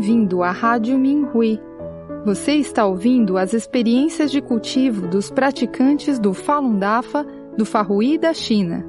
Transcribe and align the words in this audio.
Bem-vindo 0.00 0.42
à 0.42 0.50
Rádio 0.50 0.98
Minhui. 0.98 1.60
Você 2.24 2.52
está 2.52 2.86
ouvindo 2.86 3.36
as 3.36 3.52
experiências 3.52 4.30
de 4.30 4.40
cultivo 4.40 5.06
dos 5.06 5.30
praticantes 5.30 6.18
do 6.18 6.32
Falun 6.32 6.78
Dafa 6.78 7.22
do 7.54 7.66
Farrui 7.66 8.16
da 8.16 8.32
China. 8.32 8.82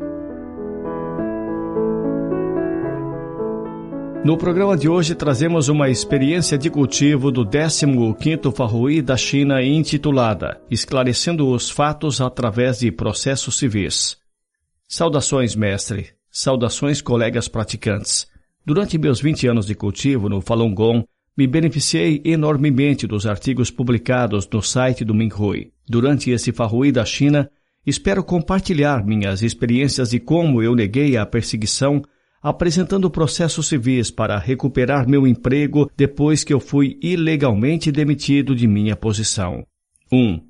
No 4.24 4.38
programa 4.38 4.78
de 4.78 4.88
hoje 4.88 5.14
trazemos 5.14 5.68
uma 5.68 5.90
experiência 5.90 6.58
de 6.58 6.70
cultivo 6.70 7.30
do 7.30 7.46
15º 7.46 8.56
Farrui 8.56 9.02
da 9.02 9.18
China 9.18 9.62
intitulada 9.62 10.62
Esclarecendo 10.72 11.50
os 11.50 11.70
fatos 11.70 12.22
através 12.22 12.80
de 12.80 12.90
processos 12.90 13.58
civis. 13.58 14.16
Saudações, 14.88 15.58
mestre. 15.58 16.12
Saudações, 16.32 17.02
colegas 17.02 17.50
praticantes. 17.50 18.31
Durante 18.66 18.98
meus 18.98 19.20
20 19.20 19.48
anos 19.48 19.66
de 19.66 19.74
cultivo 19.74 20.30
no 20.30 20.40
Falun 20.40 20.74
Gong, 20.74 21.04
me 21.36 21.48
beneficiei 21.48 22.22
enormemente 22.24 23.08
dos 23.08 23.26
artigos 23.26 23.72
publicados 23.72 24.48
no 24.52 24.62
site 24.62 25.04
do 25.04 25.16
Minhui. 25.16 25.72
Durante 25.88 26.30
esse 26.30 26.52
Farrui 26.52 26.92
da 26.92 27.04
China, 27.04 27.50
espero 27.86 28.24
compartilhar 28.24 29.04
minhas 29.06 29.42
experiências 29.42 30.12
de 30.12 30.20
como 30.20 30.62
eu 30.62 30.76
neguei 30.76 31.18
a 31.18 31.26
perseguição 31.26 32.04
apresentando 32.42 33.10
processos 33.10 33.68
civis 33.68 34.10
para 34.10 34.38
recuperar 34.40 35.08
meu 35.08 35.28
emprego 35.28 35.90
depois 35.96 36.44
que 36.44 36.54
eu 36.54 36.60
fui 36.60 36.98
ilegalmente 37.02 37.92
demitido 37.92 38.56
de 38.56 38.68
minha 38.68 38.96
posição. 38.96 39.66
1. 40.12 40.18
Um, 40.18 40.42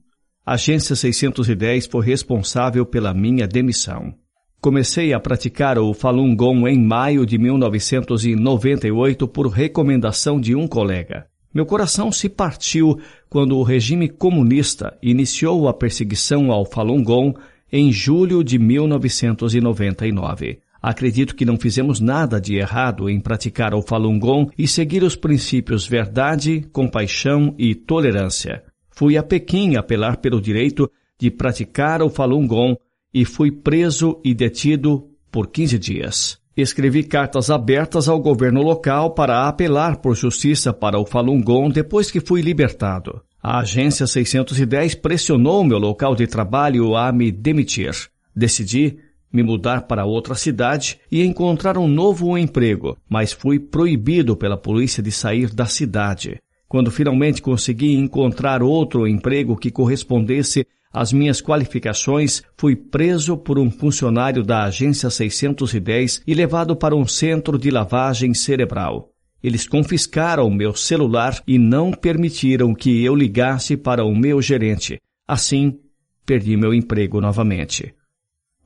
a 0.45 0.53
Agência 0.53 0.95
610 0.95 1.85
foi 1.88 2.05
responsável 2.05 2.85
pela 2.85 3.13
minha 3.13 3.47
demissão. 3.47 4.16
Comecei 4.61 5.11
a 5.11 5.19
praticar 5.19 5.77
o 5.79 5.91
Falun 5.91 6.35
Gong 6.35 6.69
em 6.69 6.79
maio 6.79 7.25
de 7.25 7.35
1998 7.35 9.27
por 9.27 9.47
recomendação 9.47 10.39
de 10.39 10.53
um 10.53 10.67
colega. 10.67 11.25
Meu 11.51 11.65
coração 11.65 12.11
se 12.11 12.29
partiu 12.29 12.99
quando 13.27 13.57
o 13.57 13.63
regime 13.63 14.07
comunista 14.07 14.95
iniciou 15.01 15.67
a 15.67 15.73
perseguição 15.73 16.51
ao 16.51 16.63
Falun 16.63 17.03
Gong 17.03 17.33
em 17.73 17.91
julho 17.91 18.43
de 18.43 18.59
1999. 18.59 20.59
Acredito 20.79 21.35
que 21.35 21.43
não 21.43 21.57
fizemos 21.57 21.99
nada 21.99 22.39
de 22.39 22.55
errado 22.55 23.09
em 23.09 23.19
praticar 23.19 23.73
o 23.73 23.81
Falun 23.81 24.19
Gong 24.19 24.51
e 24.55 24.67
seguir 24.67 25.01
os 25.01 25.15
princípios 25.15 25.87
verdade, 25.87 26.67
compaixão 26.71 27.55
e 27.57 27.73
tolerância. 27.73 28.61
Fui 28.91 29.17
a 29.17 29.23
Pequim 29.23 29.75
apelar 29.75 30.17
pelo 30.17 30.39
direito 30.39 30.87
de 31.19 31.31
praticar 31.31 32.03
o 32.03 32.11
Falun 32.11 32.45
Gong 32.45 32.77
e 33.13 33.25
fui 33.25 33.51
preso 33.51 34.19
e 34.23 34.33
detido 34.33 35.09
por 35.31 35.47
15 35.47 35.77
dias. 35.77 36.39
Escrevi 36.55 37.03
cartas 37.03 37.49
abertas 37.49 38.09
ao 38.09 38.19
governo 38.19 38.61
local 38.61 39.11
para 39.11 39.47
apelar 39.47 39.97
por 39.97 40.15
justiça 40.15 40.73
para 40.73 40.99
o 40.99 41.05
Falun 41.05 41.41
Gong 41.41 41.73
depois 41.73 42.11
que 42.11 42.19
fui 42.19 42.41
libertado. 42.41 43.21
A 43.41 43.59
agência 43.59 44.05
610 44.05 44.95
pressionou 44.95 45.63
meu 45.63 45.79
local 45.79 46.13
de 46.16 46.27
trabalho 46.27 46.95
a 46.95 47.11
me 47.11 47.31
demitir. 47.31 47.91
Decidi 48.35 49.00
me 49.31 49.41
mudar 49.41 49.83
para 49.83 50.05
outra 50.05 50.35
cidade 50.35 51.00
e 51.09 51.23
encontrar 51.23 51.77
um 51.77 51.88
novo 51.88 52.38
emprego, 52.38 52.97
mas 53.09 53.31
fui 53.31 53.59
proibido 53.59 54.35
pela 54.35 54.57
polícia 54.57 55.01
de 55.01 55.11
sair 55.11 55.50
da 55.53 55.66
cidade. 55.66 56.39
Quando 56.67 56.91
finalmente 56.91 57.41
consegui 57.41 57.94
encontrar 57.95 58.61
outro 58.61 59.07
emprego 59.07 59.55
que 59.55 59.71
correspondesse 59.71 60.67
às 60.91 61.13
minhas 61.13 61.41
qualificações, 61.41 62.44
fui 62.57 62.75
preso 62.75 63.38
por 63.38 63.57
um 63.57 63.72
funcionário 63.72 64.44
da 64.44 64.63
agência 64.63 65.09
610 65.09 66.24
e 66.28 66.34
levado 66.34 66.75
para 66.75 66.96
um 66.96 67.07
centro 67.07 67.57
de 67.57 67.72
lavagem 67.72 68.34
cerebral. 68.34 69.09
Eles 69.44 69.68
confiscaram 69.68 70.50
meu 70.51 70.75
celular 70.75 71.41
e 71.47 71.57
não 71.57 71.91
permitiram 71.91 72.75
que 72.75 73.03
eu 73.03 73.16
ligasse 73.16 73.75
para 73.75 74.06
o 74.06 74.16
meu 74.16 74.41
gerente. 74.41 75.00
Assim, 75.28 75.80
perdi 76.25 76.56
meu 76.56 76.74
emprego 76.74 77.19
novamente. 77.19 77.96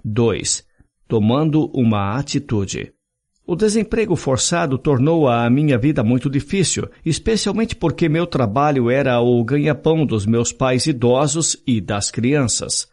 2. 0.03 0.65
Tomando 1.07 1.71
uma 1.73 2.17
atitude. 2.17 2.91
O 3.47 3.55
desemprego 3.55 4.15
forçado 4.15 4.75
tornou 4.75 5.27
a 5.27 5.47
minha 5.51 5.77
vida 5.77 6.03
muito 6.03 6.31
difícil, 6.31 6.89
especialmente 7.05 7.75
porque 7.75 8.09
meu 8.09 8.25
trabalho 8.25 8.89
era 8.89 9.19
o 9.19 9.43
ganha-pão 9.43 10.03
dos 10.03 10.25
meus 10.25 10.51
pais 10.51 10.87
idosos 10.87 11.55
e 11.67 11.79
das 11.79 12.09
crianças. 12.09 12.87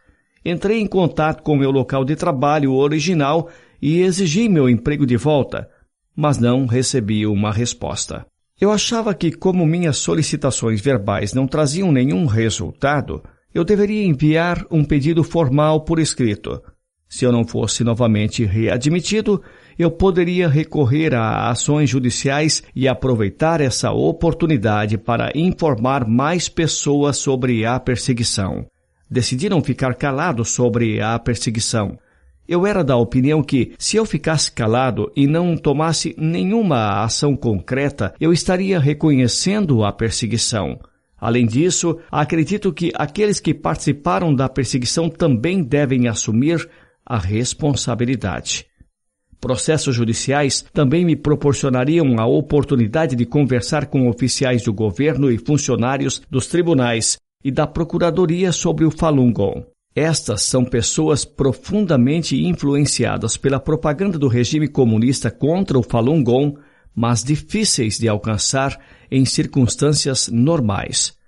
Entrei 0.45 0.79
em 0.79 0.87
contato 0.87 1.43
com 1.43 1.57
meu 1.57 1.71
local 1.71 2.05
de 2.05 2.15
trabalho 2.15 2.75
original 2.75 3.49
e 3.81 4.01
exigi 4.01 4.47
meu 4.47 4.69
emprego 4.69 5.07
de 5.07 5.17
volta, 5.17 5.71
mas 6.15 6.37
não 6.37 6.67
recebi 6.67 7.27
uma 7.27 7.51
resposta. 7.51 8.27
Eu 8.61 8.71
achava 8.71 9.15
que, 9.15 9.33
como 9.33 9.65
minhas 9.65 9.97
solicitações 9.97 10.83
verbais 10.83 11.33
não 11.33 11.47
traziam 11.47 11.91
nenhum 11.91 12.27
resultado, 12.27 13.23
eu 13.55 13.65
deveria 13.65 14.05
enviar 14.05 14.67
um 14.71 14.85
pedido 14.85 15.25
formal 15.25 15.81
por 15.81 15.99
escrito. 15.99 16.63
Se 17.09 17.25
eu 17.25 17.33
não 17.33 17.45
fosse 17.45 17.83
novamente 17.83 18.45
readmitido, 18.45 19.43
eu 19.79 19.91
poderia 19.91 20.49
recorrer 20.49 21.15
a 21.15 21.51
ações 21.51 21.91
judiciais 21.91 22.63
e 22.75 22.89
aproveitar 22.89 23.61
essa 23.61 23.91
oportunidade 23.91 24.99
para 24.99 25.33
informar 25.35 26.07
mais 26.07 26.49
pessoas 26.49 27.17
sobre 27.17 27.65
a 27.65 27.79
perseguição. 27.81 28.67
Decidiram 29.11 29.63
ficar 29.63 29.95
calado 29.95 30.45
sobre 30.45 31.01
a 31.01 31.19
perseguição. 31.19 31.99
Eu 32.49 32.67
era 32.67 32.83
da 32.83 32.97
opinião 32.97 33.43
que, 33.43 33.75
se 33.79 33.97
eu 33.97 34.05
ficasse 34.05 34.51
calado 34.51 35.11
e 35.15 35.27
não 35.27 35.57
tomasse 35.57 36.15
nenhuma 36.19 37.03
ação 37.03 37.37
concreta, 37.37 38.15
eu 38.21 38.33
estaria 38.33 38.79
reconhecendo 38.81 39.85
a 39.85 39.93
perseguição. 39.93 40.79
Além 41.23 41.47
disso, 41.47 42.01
acredito 42.11 42.73
que 42.73 42.91
aqueles 42.97 43.39
que 43.39 43.55
participaram 43.55 44.35
da 44.35 44.49
perseguição 44.49 45.09
também 45.09 45.63
devem 45.63 46.09
assumir 46.09 46.69
a 47.07 47.17
responsabilidade. 47.17 48.67
Processos 49.43 49.97
judiciais 49.97 50.65
também 50.73 51.05
me 51.05 51.17
proporcionariam 51.17 52.17
a 52.21 52.25
oportunidade 52.25 53.17
de 53.17 53.27
conversar 53.27 53.87
com 53.87 54.09
oficiais 54.09 54.63
do 54.63 54.73
governo 54.73 55.29
e 55.33 55.37
funcionários 55.37 56.23
dos 56.31 56.47
tribunais 56.47 57.17
e 57.43 57.51
da 57.51 57.67
Procuradoria 57.67 58.53
sobre 58.53 58.85
o 58.85 58.91
Falun 58.93 59.33
Gong. 59.33 59.67
Estas 59.97 60.43
são 60.43 60.65
pessoas 60.65 61.25
profundamente 61.25 62.41
influenciadas 62.41 63.37
pela 63.37 63.59
propaganda 63.59 64.17
do 64.17 64.29
regime 64.29 64.69
comunista 64.69 65.29
contra 65.29 65.77
o 65.77 65.83
Falun 65.83 66.23
Gong, 66.23 66.57
mas 66.95 67.25
difíceis 67.25 67.99
de 67.99 68.09
alcançar 68.09 68.79
em 69.11 69.25
circunstâncias 69.25 70.29
normais. 70.29 71.19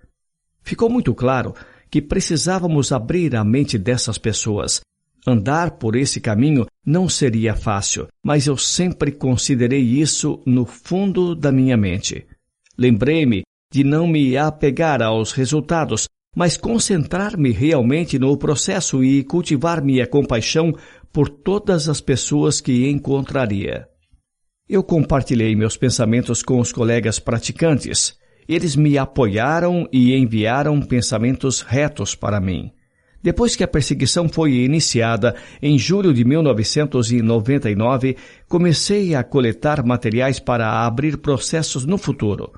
Ficou 0.62 0.88
muito 0.88 1.12
claro 1.16 1.52
que 1.91 2.00
precisávamos 2.00 2.92
abrir 2.92 3.34
a 3.34 3.42
mente 3.42 3.76
dessas 3.76 4.19
pessoas 4.19 4.81
Andar 5.26 5.72
por 5.78 5.96
esse 5.96 6.20
caminho 6.20 6.66
não 6.84 7.08
seria 7.08 7.54
fácil, 7.54 8.08
mas 8.22 8.46
eu 8.46 8.58
sempre 8.58 9.10
considerei 9.10 9.81
isso 9.81 10.43
no 10.44 10.66
fundo 10.66 11.34
da 11.34 11.50
minha 11.50 11.76
mente. 11.76 12.26
Lembrei-me 12.76 13.43
de 13.72 13.82
não 13.82 14.06
me 14.06 14.37
apegar 14.37 15.00
aos 15.00 15.32
resultados, 15.32 16.06
mas 16.37 16.56
concentrar-me 16.56 17.52
realmente 17.52 18.19
no 18.19 18.37
processo 18.37 19.02
e 19.02 19.25
cultivar 19.25 19.82
minha 19.82 20.06
compaixão 20.06 20.75
por 21.12 21.28
todas 21.28 21.88
as 21.88 22.00
pessoas 22.00 22.60
que 22.60 22.88
encontraria. 22.90 23.87
Eu 24.69 24.82
compartilhei 24.82 25.54
meus 25.56 25.76
pensamentos 25.76 26.43
com 26.43 26.58
os 26.58 26.72
colegas 26.72 27.19
praticantes. 27.19 28.16
Eles 28.46 28.76
me 28.76 28.99
apoiaram 28.99 29.88
e 29.93 30.14
enviaram 30.14 30.81
pensamentos 30.81 31.62
retos 31.62 32.14
para 32.14 32.40
mim. 32.40 32.72
Depois 33.25 33.56
que 33.56 33.65
a 33.65 33.67
perseguição 33.67 34.29
foi 34.29 34.53
iniciada, 34.53 35.35
em 35.62 35.79
julho 35.79 36.12
de 36.12 36.23
1999, 36.26 38.19
comecei 38.47 39.15
a 39.15 39.25
coletar 39.25 39.82
materiais 39.82 40.38
para 40.38 40.85
abrir 40.85 41.17
processos 41.17 41.87
no 41.87 41.97
futuro. 41.97 42.53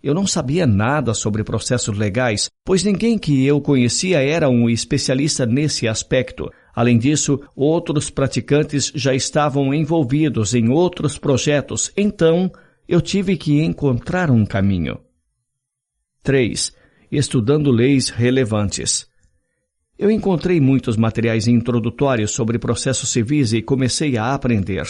Eu 0.00 0.14
não 0.14 0.24
sabia 0.24 0.64
nada 0.64 1.12
sobre 1.12 1.42
processos 1.42 1.98
legais, 1.98 2.48
pois 2.64 2.84
ninguém 2.84 3.18
que 3.18 3.44
eu 3.44 3.60
conhecia 3.60 4.22
era 4.22 4.48
um 4.48 4.70
especialista 4.70 5.44
nesse 5.44 5.88
aspecto. 5.88 6.48
Além 6.72 6.98
disso, 6.98 7.40
outros 7.56 8.08
praticantes 8.08 8.92
já 8.94 9.12
estavam 9.12 9.74
envolvidos 9.74 10.54
em 10.54 10.68
outros 10.70 11.18
projetos, 11.18 11.90
então 11.96 12.48
eu 12.86 13.00
tive 13.00 13.36
que 13.36 13.60
encontrar 13.60 14.30
um 14.30 14.46
caminho. 14.46 15.00
3. 16.22 16.72
Estudando 17.10 17.72
leis 17.72 18.08
relevantes. 18.08 19.10
Eu 19.98 20.10
encontrei 20.10 20.60
muitos 20.60 20.96
materiais 20.96 21.46
introdutórios 21.46 22.30
sobre 22.30 22.58
processos 22.58 23.10
civis 23.10 23.52
e 23.52 23.62
comecei 23.62 24.16
a 24.16 24.34
aprender. 24.34 24.84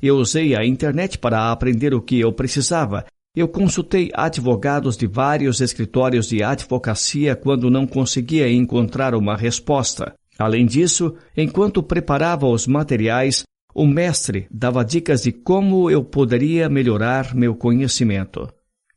Eu 0.00 0.16
usei 0.16 0.54
a 0.54 0.64
internet 0.64 1.18
para 1.18 1.50
aprender 1.50 1.94
o 1.94 2.02
que 2.02 2.20
eu 2.20 2.32
precisava. 2.32 3.04
Eu 3.34 3.48
consultei 3.48 4.10
advogados 4.12 4.96
de 4.96 5.06
vários 5.06 5.60
escritórios 5.60 6.28
de 6.28 6.42
advocacia 6.42 7.34
quando 7.34 7.70
não 7.70 7.86
conseguia 7.86 8.50
encontrar 8.50 9.14
uma 9.14 9.36
resposta. 9.36 10.14
Além 10.38 10.66
disso, 10.66 11.14
enquanto 11.36 11.82
preparava 11.82 12.46
os 12.46 12.66
materiais, 12.66 13.44
o 13.74 13.86
mestre 13.86 14.46
dava 14.50 14.84
dicas 14.84 15.22
de 15.22 15.32
como 15.32 15.90
eu 15.90 16.04
poderia 16.04 16.68
melhorar 16.68 17.34
meu 17.34 17.54
conhecimento. 17.54 18.48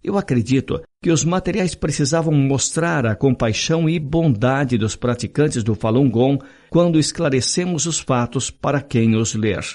Eu 0.06 0.20
acredito 0.20 0.84
que 1.02 1.10
os 1.10 1.26
materiais 1.26 1.74
precisavam 1.74 2.32
mostrar 2.32 3.08
a 3.08 3.16
compaixão 3.16 3.90
e 3.90 3.98
bondade 3.98 4.78
dos 4.78 4.96
praticantes 4.96 5.64
do 5.64 5.74
Falun 5.74 6.12
Gong 6.12 6.46
quando 6.70 7.00
esclarecemos 7.00 7.88
os 7.88 7.98
fatos 7.98 8.52
para 8.52 8.82
quem 8.82 9.16
os 9.16 9.34
ler. 9.34 9.66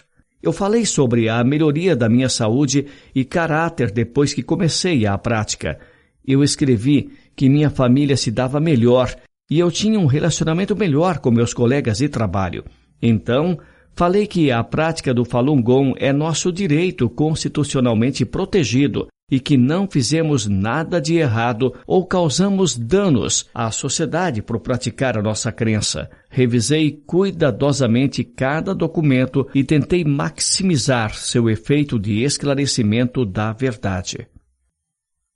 Eu 0.40 0.52
falei 0.52 0.86
sobre 0.86 1.28
a 1.28 1.42
melhoria 1.42 1.96
da 1.96 2.08
minha 2.08 2.28
saúde 2.28 2.86
e 3.12 3.24
caráter 3.24 3.90
depois 3.90 4.32
que 4.32 4.40
comecei 4.40 5.04
a 5.04 5.18
prática. 5.18 5.80
Eu 6.24 6.44
escrevi 6.44 7.10
que 7.34 7.48
minha 7.48 7.68
família 7.68 8.16
se 8.16 8.30
dava 8.30 8.60
melhor 8.60 9.12
e 9.50 9.58
eu 9.58 9.68
tinha 9.68 9.98
um 9.98 10.06
relacionamento 10.06 10.76
melhor 10.76 11.18
com 11.18 11.32
meus 11.32 11.52
colegas 11.52 11.98
de 11.98 12.08
trabalho. 12.08 12.64
Então, 13.02 13.58
falei 13.96 14.28
que 14.28 14.52
a 14.52 14.62
prática 14.62 15.12
do 15.12 15.24
Falun 15.24 15.60
Gong 15.60 15.94
é 15.98 16.12
nosso 16.12 16.52
direito 16.52 17.10
constitucionalmente 17.10 18.24
protegido 18.24 19.08
e 19.30 19.38
que 19.38 19.56
não 19.56 19.88
fizemos 19.88 20.46
nada 20.46 21.00
de 21.00 21.16
errado 21.16 21.74
ou 21.86 22.04
causamos 22.04 22.76
danos 22.76 23.48
à 23.54 23.70
sociedade 23.70 24.42
por 24.42 24.60
praticar 24.60 25.16
a 25.16 25.22
nossa 25.22 25.52
crença. 25.52 26.10
Revisei 26.28 26.90
cuidadosamente 27.06 28.24
cada 28.24 28.74
documento 28.74 29.46
e 29.54 29.62
tentei 29.62 30.04
maximizar 30.04 31.14
seu 31.14 31.48
efeito 31.48 31.98
de 31.98 32.22
esclarecimento 32.22 33.24
da 33.24 33.52
verdade. 33.52 34.26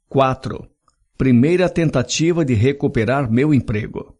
4 0.08 0.74
primeira 1.16 1.68
tentativa 1.68 2.44
de 2.44 2.54
recuperar 2.54 3.30
meu 3.30 3.54
emprego. 3.54 4.16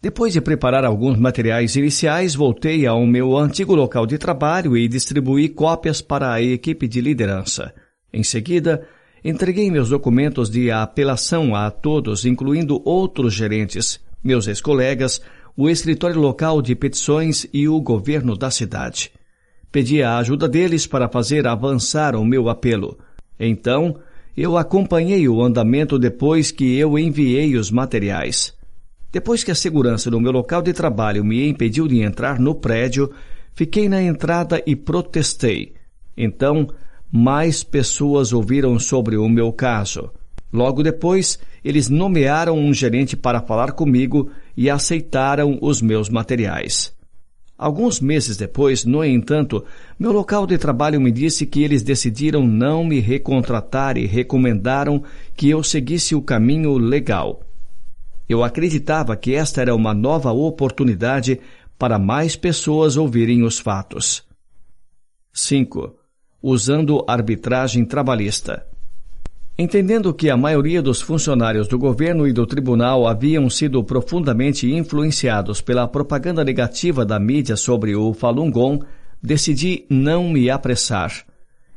Depois 0.00 0.32
de 0.32 0.40
preparar 0.40 0.84
alguns 0.84 1.18
materiais 1.18 1.76
iniciais, 1.76 2.34
voltei 2.34 2.86
ao 2.86 3.04
meu 3.06 3.36
antigo 3.36 3.74
local 3.74 4.06
de 4.06 4.16
trabalho 4.16 4.76
e 4.76 4.88
distribuí 4.88 5.48
cópias 5.48 6.00
para 6.00 6.32
a 6.32 6.40
equipe 6.40 6.88
de 6.88 7.00
liderança. 7.00 7.74
Em 8.12 8.22
seguida, 8.22 8.86
entreguei 9.24 9.70
meus 9.70 9.90
documentos 9.90 10.50
de 10.50 10.70
apelação 10.70 11.54
a 11.54 11.70
todos, 11.70 12.24
incluindo 12.24 12.80
outros 12.84 13.34
gerentes, 13.34 14.00
meus 14.22 14.46
ex-colegas, 14.46 15.20
o 15.56 15.68
escritório 15.68 16.20
local 16.20 16.62
de 16.62 16.74
petições 16.74 17.46
e 17.52 17.68
o 17.68 17.80
governo 17.80 18.36
da 18.36 18.50
cidade. 18.50 19.10
Pedi 19.70 20.02
a 20.02 20.18
ajuda 20.18 20.48
deles 20.48 20.86
para 20.86 21.08
fazer 21.08 21.46
avançar 21.46 22.14
o 22.16 22.24
meu 22.24 22.48
apelo. 22.48 22.98
Então, 23.38 23.98
eu 24.36 24.56
acompanhei 24.56 25.28
o 25.28 25.42
andamento 25.42 25.98
depois 25.98 26.50
que 26.50 26.76
eu 26.78 26.98
enviei 26.98 27.56
os 27.56 27.70
materiais. 27.70 28.56
Depois 29.10 29.42
que 29.42 29.50
a 29.50 29.54
segurança 29.54 30.10
no 30.10 30.20
meu 30.20 30.30
local 30.30 30.62
de 30.62 30.72
trabalho 30.72 31.24
me 31.24 31.48
impediu 31.48 31.88
de 31.88 32.00
entrar 32.02 32.38
no 32.38 32.54
prédio, 32.54 33.10
fiquei 33.54 33.88
na 33.88 34.00
entrada 34.00 34.62
e 34.66 34.76
protestei. 34.76 35.74
Então, 36.16 36.68
mais 37.10 37.62
pessoas 37.62 38.32
ouviram 38.32 38.78
sobre 38.78 39.16
o 39.16 39.28
meu 39.28 39.52
caso. 39.52 40.10
Logo 40.52 40.82
depois, 40.82 41.38
eles 41.64 41.88
nomearam 41.88 42.58
um 42.58 42.72
gerente 42.72 43.16
para 43.16 43.40
falar 43.40 43.72
comigo 43.72 44.30
e 44.56 44.70
aceitaram 44.70 45.58
os 45.60 45.82
meus 45.82 46.08
materiais. 46.08 46.96
Alguns 47.58 48.00
meses 48.00 48.36
depois, 48.36 48.84
no 48.84 49.04
entanto, 49.04 49.64
meu 49.98 50.12
local 50.12 50.46
de 50.46 50.56
trabalho 50.56 51.00
me 51.00 51.10
disse 51.10 51.44
que 51.44 51.64
eles 51.64 51.82
decidiram 51.82 52.46
não 52.46 52.84
me 52.84 53.00
recontratar 53.00 53.96
e 53.98 54.06
recomendaram 54.06 55.02
que 55.36 55.50
eu 55.50 55.62
seguisse 55.64 56.14
o 56.14 56.22
caminho 56.22 56.78
legal. 56.78 57.42
Eu 58.28 58.44
acreditava 58.44 59.16
que 59.16 59.34
esta 59.34 59.60
era 59.60 59.74
uma 59.74 59.92
nova 59.92 60.30
oportunidade 60.30 61.40
para 61.76 61.98
mais 61.98 62.36
pessoas 62.36 62.96
ouvirem 62.96 63.42
os 63.42 63.58
fatos. 63.58 64.24
5. 65.32 65.97
Usando 66.42 67.04
arbitragem 67.08 67.84
trabalhista. 67.84 68.64
Entendendo 69.58 70.14
que 70.14 70.30
a 70.30 70.36
maioria 70.36 70.80
dos 70.80 71.00
funcionários 71.00 71.66
do 71.66 71.76
governo 71.76 72.28
e 72.28 72.32
do 72.32 72.46
tribunal 72.46 73.08
haviam 73.08 73.50
sido 73.50 73.82
profundamente 73.82 74.72
influenciados 74.72 75.60
pela 75.60 75.88
propaganda 75.88 76.44
negativa 76.44 77.04
da 77.04 77.18
mídia 77.18 77.56
sobre 77.56 77.96
o 77.96 78.14
Falun 78.14 78.52
Gong, 78.52 78.84
decidi 79.20 79.84
não 79.90 80.28
me 80.30 80.48
apressar. 80.48 81.24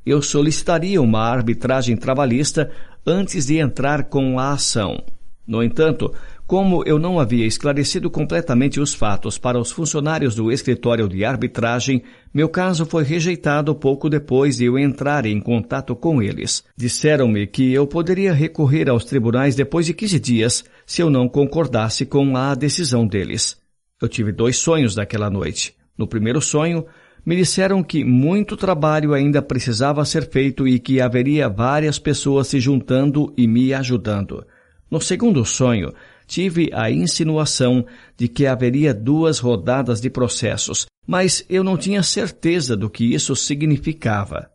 Eu 0.06 0.22
solicitaria 0.22 1.02
uma 1.02 1.22
arbitragem 1.22 1.98
trabalhista 1.98 2.70
antes 3.04 3.48
de 3.48 3.58
entrar 3.58 4.04
com 4.04 4.38
a 4.38 4.52
ação. 4.52 5.04
No 5.48 5.64
entanto, 5.64 6.14
como 6.52 6.84
eu 6.86 7.00
não 7.00 7.18
havia 7.18 7.46
esclarecido 7.46 8.12
completamente 8.12 8.78
os 8.78 8.94
fatos 8.94 9.38
para 9.38 9.58
os 9.58 9.72
funcionários 9.72 10.36
do 10.36 10.52
escritório 10.52 11.08
de 11.08 11.24
arbitragem, 11.24 12.04
meu 12.34 12.50
caso 12.50 12.86
foi 12.86 13.06
rejeitado 13.06 13.74
pouco 13.74 14.10
depois 14.10 14.58
de 14.58 14.66
eu 14.66 14.78
entrar 14.78 15.26
em 15.26 15.40
contato 15.40 15.96
com 15.96 16.22
eles. 16.22 16.62
Disseram-me 16.76 17.48
que 17.48 17.72
eu 17.72 17.88
poderia 17.88 18.34
recorrer 18.34 18.90
aos 18.90 19.06
tribunais 19.06 19.56
depois 19.56 19.86
de 19.86 19.94
15 19.94 20.20
dias 20.20 20.66
se 20.86 21.02
eu 21.02 21.10
não 21.10 21.30
concordasse 21.30 22.06
com 22.06 22.36
a 22.36 22.54
decisão 22.54 23.08
deles. 23.08 23.58
Eu 24.02 24.10
tive 24.10 24.34
dois 24.34 24.58
sonhos 24.58 24.94
daquela 24.94 25.30
noite. 25.30 25.74
No 25.98 26.06
primeiro 26.06 26.42
sonho, 26.42 26.86
me 27.26 27.38
disseram 27.38 27.82
que 27.82 28.04
muito 28.04 28.58
trabalho 28.58 29.14
ainda 29.14 29.42
precisava 29.42 30.04
ser 30.04 30.30
feito 30.30 30.68
e 30.68 30.80
que 30.80 31.00
haveria 31.00 31.48
várias 31.48 31.98
pessoas 31.98 32.48
se 32.48 32.60
juntando 32.60 33.34
e 33.38 33.48
me 33.48 33.74
ajudando. 33.74 34.46
No 34.92 35.00
segundo 35.00 35.46
sonho, 35.46 35.94
tive 36.32 36.70
a 36.72 36.90
insinuação 36.90 37.86
de 38.16 38.30
que 38.30 38.48
haveria 38.48 38.94
duas 38.94 39.40
rodadas 39.40 40.00
de 40.00 40.10
processos, 40.10 40.86
mas 41.06 41.46
eu 41.50 41.62
não 41.62 41.76
tinha 41.76 42.02
certeza 42.02 42.78
do 42.78 42.90
que 42.90 43.14
isso 43.14 43.36
significava. 43.36 44.50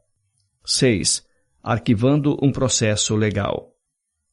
6. 0.64 1.22
Arquivando 1.62 2.38
um 2.40 2.50
processo 2.50 3.14
legal. 3.14 3.74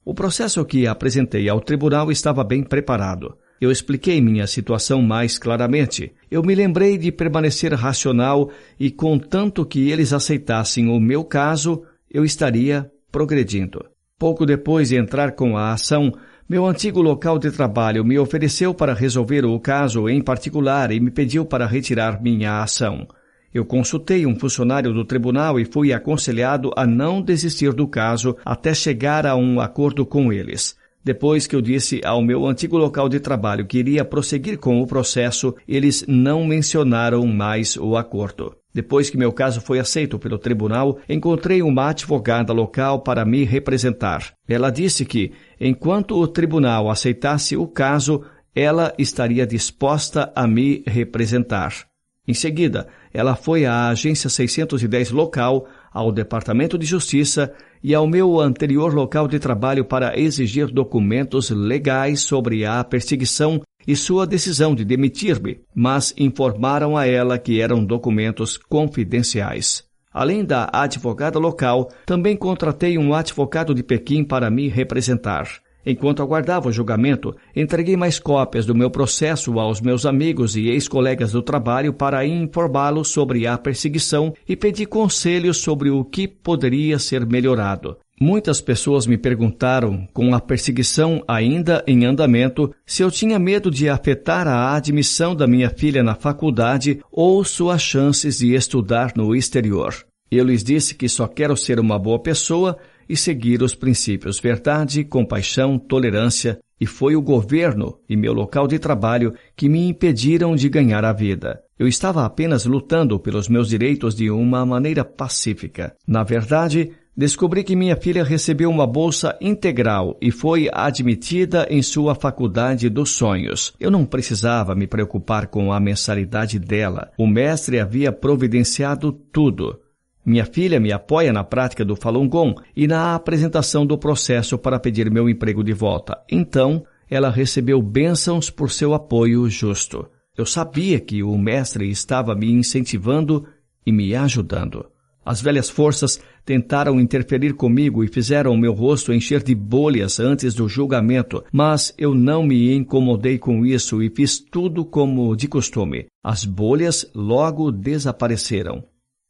O 0.06 0.14
processo 0.14 0.64
que 0.64 0.88
apresentei 0.88 1.50
ao 1.50 1.60
tribunal 1.60 2.10
estava 2.10 2.46
bem 2.46 2.64
preparado. 2.64 3.38
Eu 3.60 3.72
expliquei 3.72 4.22
minha 4.22 4.48
situação 4.48 5.02
mais 5.02 5.38
claramente. 5.38 6.14
Eu 6.32 6.44
me 6.44 6.56
lembrei 6.56 6.98
de 6.98 7.12
permanecer 7.12 7.74
racional 7.74 8.52
e, 8.80 8.90
contanto 8.90 9.66
que 9.66 9.92
eles 9.92 10.14
aceitassem 10.14 10.88
o 10.88 10.98
meu 10.98 11.26
caso, 11.26 11.84
eu 12.10 12.24
estaria 12.24 12.90
progredindo. 13.12 13.84
Pouco 14.18 14.46
depois 14.46 14.88
de 14.90 14.96
entrar 14.96 15.34
com 15.34 15.58
a 15.58 15.74
ação, 15.74 16.14
meu 16.54 16.68
antigo 16.68 17.02
local 17.02 17.40
de 17.40 17.50
trabalho 17.50 18.06
me 18.06 18.20
ofereceu 18.20 18.76
para 18.76 18.94
resolver 18.94 19.44
o 19.44 19.60
caso 19.60 20.08
em 20.08 20.22
particular 20.22 20.92
e 20.92 21.00
me 21.00 21.10
pediu 21.10 21.44
para 21.44 21.66
retirar 21.66 22.22
minha 22.22 22.62
ação. 22.62 23.08
Eu 23.52 23.66
consultei 23.66 24.28
um 24.28 24.38
funcionário 24.38 24.94
do 24.94 25.04
tribunal 25.04 25.60
e 25.60 25.66
fui 25.66 25.92
aconselhado 25.92 26.70
a 26.78 26.86
não 26.86 27.24
desistir 27.24 27.74
do 27.74 27.88
caso 27.88 28.38
até 28.46 28.72
chegar 28.72 29.26
a 29.26 29.36
um 29.36 29.60
acordo 29.60 30.06
com 30.06 30.32
eles. 30.32 30.78
Depois 31.04 31.48
que 31.48 31.56
eu 31.56 31.62
disse 31.62 32.02
ao 32.06 32.22
meu 32.22 32.46
antigo 32.46 32.78
local 32.78 33.10
de 33.10 33.20
trabalho 33.20 33.66
que 33.66 33.80
iria 33.80 34.06
prosseguir 34.06 34.60
com 34.60 34.80
o 34.80 34.86
processo, 34.86 35.56
eles 35.68 36.06
não 36.08 36.46
mencionaram 36.46 37.26
mais 37.26 37.76
o 37.78 37.98
acordo. 37.98 38.63
Depois 38.74 39.10
que 39.10 39.18
meu 39.18 39.32
caso 39.32 39.62
foi 39.62 39.80
aceito 39.80 40.18
pelo 40.18 40.40
tribunal, 40.40 40.98
encontrei 41.08 41.62
uma 41.62 41.90
advogada 41.90 42.52
local 42.52 43.02
para 43.02 43.24
me 43.24 43.44
representar. 43.44 44.34
Ela 44.48 44.72
disse 44.72 45.06
que, 45.06 45.32
enquanto 45.60 46.16
o 46.16 46.28
tribunal 46.28 46.90
aceitasse 46.90 47.56
o 47.56 47.68
caso, 47.68 48.24
ela 48.56 48.94
estaria 48.98 49.46
disposta 49.46 50.32
a 50.36 50.48
me 50.48 50.84
representar. 50.88 51.88
Em 52.26 52.34
seguida, 52.34 52.88
ela 53.14 53.36
foi 53.36 53.66
à 53.66 53.90
Agência 53.90 54.30
610 54.30 55.12
local, 55.12 55.68
ao 55.92 56.10
Departamento 56.12 56.78
de 56.78 56.86
Justiça 56.86 57.54
e 57.84 57.94
ao 57.94 58.08
meu 58.08 58.40
anterior 58.40 58.94
local 58.94 59.28
de 59.28 59.38
trabalho 59.40 59.84
para 59.84 60.18
exigir 60.18 60.72
documentos 60.72 61.50
legais 61.50 62.22
sobre 62.22 62.66
a 62.66 62.82
perseguição 62.84 63.62
e 63.88 63.96
sua 63.96 64.26
decisão 64.26 64.74
de 64.74 64.86
demitir-me, 64.86 65.62
mas 65.76 66.14
informaram 66.18 66.96
a 66.98 67.06
ela 67.06 67.38
que 67.38 67.60
eram 67.60 67.84
documentos 67.84 68.58
confidenciais. 68.58 69.84
Além 70.14 70.46
da 70.46 70.70
advogada 70.72 71.40
local, 71.40 71.90
também 72.06 72.38
contratei 72.38 72.98
um 72.98 73.14
advogado 73.14 73.74
de 73.74 73.82
Pequim 73.82 74.24
para 74.24 74.50
me 74.50 74.68
representar. 74.68 75.48
Enquanto 75.86 76.22
aguardava 76.22 76.70
o 76.70 76.72
julgamento, 76.72 77.36
entreguei 77.54 77.98
mais 77.98 78.18
cópias 78.20 78.66
do 78.66 78.74
meu 78.74 78.90
processo 78.90 79.60
aos 79.60 79.82
meus 79.82 80.06
amigos 80.06 80.56
e 80.56 80.70
ex-colegas 80.70 81.34
do 81.34 81.42
trabalho 81.42 81.94
para 81.94 82.26
informá-los 82.26 83.10
sobre 83.10 83.46
a 83.46 83.58
perseguição 83.58 84.34
e 84.48 84.56
pedi 84.56 84.86
conselhos 84.86 85.58
sobre 85.58 85.90
o 85.90 86.06
que 86.06 86.26
poderia 86.28 86.98
ser 87.00 87.26
melhorado. 87.26 87.98
Muitas 88.20 88.62
pessoas 88.62 89.08
me 89.08 89.18
perguntaram, 89.18 90.08
com 90.14 90.34
a 90.36 90.40
perseguição 90.40 91.24
ainda 91.28 91.84
em 91.88 92.06
andamento, 92.06 92.74
se 92.86 93.02
eu 93.02 93.10
tinha 93.10 93.40
medo 93.40 93.72
de 93.72 93.90
afetar 93.90 94.48
a 94.48 94.76
admissão 94.76 95.36
da 95.36 95.48
minha 95.48 95.70
filha 95.70 96.04
na 96.04 96.16
faculdade 96.16 97.00
ou 97.12 97.44
suas 97.44 97.82
chances 97.82 98.38
de 98.38 98.54
estudar 98.54 99.14
no 99.16 99.36
exterior. 99.36 99.96
Eu 100.32 100.46
lhes 100.46 100.64
disse 100.64 100.96
que 100.96 101.10
só 101.10 101.28
quero 101.28 101.58
ser 101.58 101.80
uma 101.80 102.00
boa 102.00 102.20
pessoa 102.20 102.78
e 103.08 103.16
seguir 103.16 103.62
os 103.62 103.76
princípios 103.76 104.40
verdade, 104.40 105.04
compaixão, 105.04 105.78
tolerância, 105.78 106.60
e 106.80 106.86
foi 106.86 107.16
o 107.16 107.22
governo 107.22 108.00
e 108.10 108.16
meu 108.16 108.34
local 108.34 108.68
de 108.68 108.78
trabalho 108.78 109.34
que 109.56 109.70
me 109.70 109.88
impediram 109.88 110.56
de 110.56 110.68
ganhar 110.68 111.06
a 111.06 111.14
vida. 111.14 111.62
Eu 111.78 111.88
estava 111.88 112.26
apenas 112.26 112.66
lutando 112.66 113.20
pelos 113.20 113.48
meus 113.48 113.70
direitos 113.70 114.16
de 114.16 114.30
uma 114.30 114.66
maneira 114.66 115.06
pacífica. 115.06 115.96
Na 116.08 116.24
verdade, 116.24 116.92
descobri 117.16 117.64
que 117.64 117.76
minha 117.76 117.96
filha 117.96 118.24
recebeu 118.24 118.70
uma 118.70 118.88
bolsa 118.88 119.38
integral 119.40 120.18
e 120.22 120.32
foi 120.32 120.70
admitida 120.72 121.68
em 121.70 121.82
sua 121.82 122.16
faculdade 122.16 122.90
dos 122.90 123.12
sonhos. 123.12 123.74
Eu 123.80 123.92
não 123.92 124.06
precisava 124.06 124.76
me 124.76 124.88
preocupar 124.88 125.48
com 125.48 125.72
a 125.72 125.80
mensalidade 125.80 126.58
dela. 126.60 127.12
O 127.18 127.28
mestre 127.28 127.80
havia 127.80 128.12
providenciado 128.12 129.12
tudo. 129.12 129.80
Minha 130.26 130.46
filha 130.46 130.80
me 130.80 130.92
apoia 130.92 131.34
na 131.34 131.44
prática 131.44 131.84
do 131.84 131.96
Falun 131.96 132.28
Gong 132.28 132.56
e 132.76 132.88
na 132.88 133.14
apresentação 133.14 133.86
do 133.86 133.98
processo 133.98 134.58
para 134.58 134.80
pedir 134.80 135.12
meu 135.12 135.30
emprego 135.30 135.64
de 135.64 135.74
volta. 135.74 136.18
Então, 136.32 136.84
ela 137.10 137.30
recebeu 137.30 137.82
bênçãos 137.82 138.50
por 138.50 138.72
seu 138.72 138.94
apoio 138.94 139.50
justo. 139.50 140.08
Eu 140.36 140.46
sabia 140.46 141.00
que 141.00 141.22
o 141.22 141.38
mestre 141.38 141.90
estava 141.90 142.34
me 142.34 142.52
incentivando 142.52 143.46
e 143.86 143.92
me 143.92 144.16
ajudando. 144.16 144.93
As 145.26 145.42
velhas 145.42 145.70
forças 145.70 146.20
tentaram 146.46 147.00
interferir 147.00 147.54
comigo 147.54 148.04
e 148.04 148.08
fizeram 148.08 148.58
meu 148.58 148.74
rosto 148.74 149.14
encher 149.14 149.42
de 149.42 149.56
bolhas 149.56 150.20
antes 150.20 150.54
do 150.54 150.68
julgamento, 150.68 151.44
mas 151.52 151.94
eu 151.98 152.14
não 152.14 152.44
me 152.44 152.74
incomodei 152.74 153.38
com 153.38 153.66
isso 153.66 154.02
e 154.02 154.10
fiz 154.10 154.40
tudo 154.40 154.84
como 154.84 155.36
de 155.36 155.48
costume. 155.48 156.08
As 156.24 156.44
bolhas 156.44 157.10
logo 157.16 157.72
desapareceram. 157.72 158.84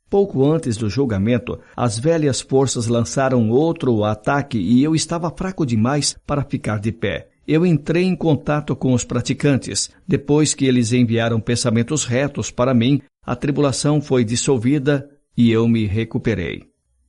Pouco 0.09 0.45
antes 0.45 0.77
do 0.77 0.89
julgamento, 0.89 1.59
as 1.75 1.97
velhas 1.97 2.39
forças 2.39 2.88
lançaram 2.88 3.50
outro 3.50 4.03
ataque 4.03 4.59
e 4.59 4.83
eu 4.83 4.93
estava 4.93 5.31
fraco 5.35 5.65
demais 5.65 6.15
para 6.25 6.43
ficar 6.43 6.79
de 6.79 6.91
pé. 6.91 7.29
Eu 7.47 7.65
entrei 7.65 8.03
em 8.03 8.15
contato 8.15 8.75
com 8.75 8.93
os 8.93 9.03
praticantes. 9.03 9.89
Depois 10.07 10.53
que 10.53 10.65
eles 10.65 10.93
enviaram 10.93 11.41
pensamentos 11.41 12.05
retos 12.05 12.50
para 12.51 12.73
mim, 12.73 13.01
a 13.25 13.35
tribulação 13.35 14.00
foi 14.00 14.23
dissolvida 14.23 15.09
e 15.35 15.51
eu 15.51 15.67
me 15.67 15.85
recuperei. 15.85 16.63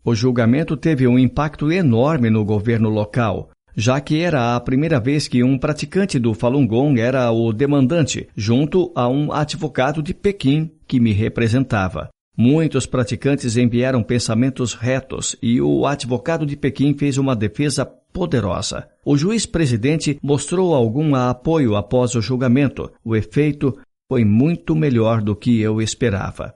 O 0.04 0.14
julgamento 0.14 0.76
teve 0.76 1.06
um 1.06 1.18
impacto 1.18 1.72
enorme 1.72 2.28
no 2.28 2.44
governo 2.44 2.88
local, 2.88 3.50
já 3.76 4.00
que 4.00 4.20
era 4.20 4.54
a 4.54 4.60
primeira 4.60 5.00
vez 5.00 5.26
que 5.26 5.42
um 5.42 5.58
praticante 5.58 6.18
do 6.18 6.34
Falun 6.34 6.66
Gong 6.66 7.00
era 7.00 7.30
o 7.30 7.52
demandante, 7.52 8.28
junto 8.36 8.92
a 8.94 9.08
um 9.08 9.32
advogado 9.32 10.02
de 10.02 10.14
Pequim 10.14 10.70
que 10.86 11.00
me 11.00 11.12
representava. 11.12 12.10
Muitos 12.36 12.84
praticantes 12.84 13.56
enviaram 13.56 14.02
pensamentos 14.02 14.74
retos 14.74 15.36
e 15.40 15.60
o 15.60 15.86
advogado 15.86 16.44
de 16.44 16.56
Pequim 16.56 16.92
fez 16.92 17.16
uma 17.16 17.34
defesa 17.34 17.86
poderosa. 17.86 18.88
O 19.04 19.16
juiz-presidente 19.16 20.18
mostrou 20.22 20.74
algum 20.74 21.14
apoio 21.14 21.76
após 21.76 22.14
o 22.14 22.20
julgamento. 22.20 22.90
O 23.04 23.14
efeito 23.14 23.76
foi 24.08 24.24
muito 24.24 24.74
melhor 24.74 25.22
do 25.22 25.34
que 25.34 25.60
eu 25.60 25.80
esperava. 25.80 26.54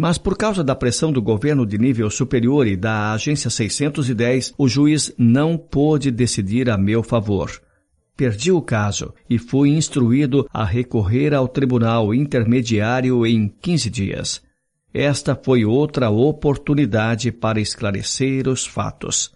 Mas 0.00 0.16
por 0.16 0.34
causa 0.34 0.64
da 0.64 0.74
pressão 0.74 1.12
do 1.12 1.20
governo 1.20 1.66
de 1.66 1.76
nível 1.76 2.08
superior 2.08 2.66
e 2.66 2.74
da 2.74 3.12
agência 3.12 3.50
610, 3.50 4.54
o 4.56 4.66
juiz 4.66 5.12
não 5.18 5.58
pôde 5.58 6.10
decidir 6.10 6.70
a 6.70 6.78
meu 6.78 7.02
favor. 7.02 7.50
Perdi 8.16 8.50
o 8.50 8.62
caso 8.62 9.12
e 9.28 9.36
fui 9.36 9.68
instruído 9.68 10.48
a 10.54 10.64
recorrer 10.64 11.34
ao 11.34 11.46
tribunal 11.46 12.14
intermediário 12.14 13.26
em 13.26 13.46
15 13.60 13.90
dias. 13.90 14.42
Esta 14.94 15.36
foi 15.36 15.66
outra 15.66 16.08
oportunidade 16.08 17.30
para 17.30 17.60
esclarecer 17.60 18.48
os 18.48 18.64
fatos. 18.64 19.30